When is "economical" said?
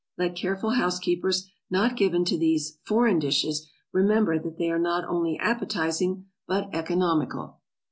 6.73-7.59